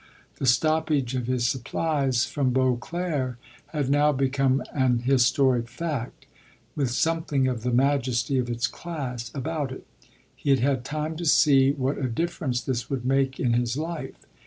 [0.39, 6.25] The stoppage of his supplies from Beauclere had now become an historic fact,
[6.75, 9.85] with something of the majesty of its class about it:
[10.35, 14.15] he had had time to see what a difference this would make in his life.